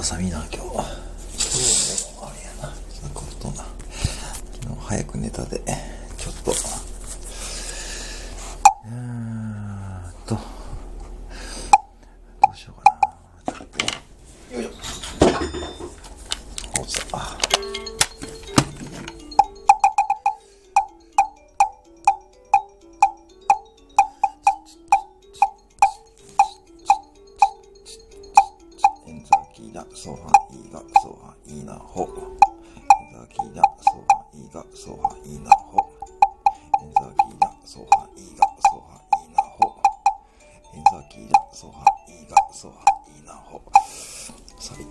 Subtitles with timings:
[0.00, 0.56] 朝寒いな、今日。
[0.56, 0.78] 今日
[2.16, 2.68] もあれやな。
[2.68, 3.66] なんか布団な。
[4.62, 5.62] 昨日早く寝たで、
[6.16, 6.52] ちょっと。
[6.52, 10.36] うーんと。
[10.36, 10.40] ど
[12.50, 12.98] うしようか
[13.44, 13.52] な。
[13.52, 14.54] ちょっと。
[14.56, 14.70] よいしょ。
[16.80, 17.18] 落ちた。
[29.70, 32.06] ンザキラソハイガソハイナホエ
[33.06, 35.92] ンザキラソハイガソハイナホ
[36.82, 39.80] エンザキラソハイガソハイナホ
[40.74, 42.74] エンザキラソハイガソハ
[43.06, 43.62] イナホ
[44.58, 44.86] サビエ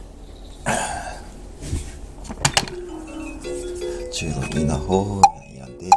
[4.13, 5.89] ややで。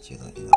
[0.00, 0.50] 中のいが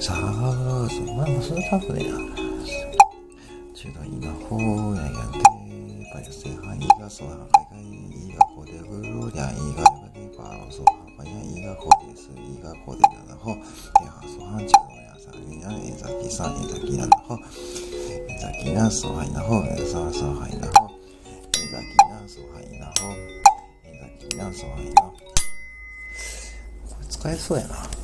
[0.00, 2.04] さあそまあまあそれ多分ね
[3.74, 5.40] 中のいなほややで
[6.12, 7.47] パヤセハイがそはかいがいい
[12.18, 12.30] がこです。
[12.32, 17.36] いがこでななほえはそはんちのやさみなえざきさんえざきななほ
[18.28, 20.90] えざきなそはいなほえざあそはいなほ
[21.54, 22.92] えざきなそはいなほ
[23.84, 25.14] えざきなそはいなこ
[27.00, 27.97] れ使えそうやな。